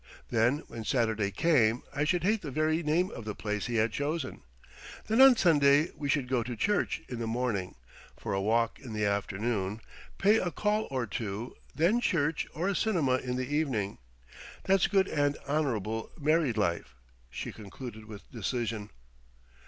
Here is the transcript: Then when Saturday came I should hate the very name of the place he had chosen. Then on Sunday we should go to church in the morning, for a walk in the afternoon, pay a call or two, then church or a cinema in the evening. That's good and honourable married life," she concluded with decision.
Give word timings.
Then 0.29 0.63
when 0.67 0.83
Saturday 0.83 1.29
came 1.29 1.83
I 1.93 2.05
should 2.05 2.23
hate 2.23 2.41
the 2.41 2.49
very 2.49 2.81
name 2.81 3.11
of 3.11 3.23
the 3.23 3.35
place 3.35 3.67
he 3.67 3.75
had 3.75 3.91
chosen. 3.91 4.41
Then 5.05 5.21
on 5.21 5.35
Sunday 5.37 5.91
we 5.95 6.09
should 6.09 6.27
go 6.27 6.41
to 6.41 6.55
church 6.55 7.03
in 7.07 7.19
the 7.19 7.27
morning, 7.27 7.75
for 8.17 8.33
a 8.33 8.41
walk 8.41 8.79
in 8.79 8.93
the 8.93 9.05
afternoon, 9.05 9.79
pay 10.17 10.37
a 10.39 10.49
call 10.49 10.87
or 10.89 11.05
two, 11.05 11.55
then 11.75 12.01
church 12.01 12.47
or 12.55 12.67
a 12.67 12.75
cinema 12.75 13.17
in 13.17 13.35
the 13.35 13.45
evening. 13.53 13.99
That's 14.63 14.87
good 14.87 15.07
and 15.07 15.37
honourable 15.47 16.09
married 16.19 16.57
life," 16.57 16.95
she 17.29 17.51
concluded 17.51 18.05
with 18.05 18.27
decision. 18.31 18.89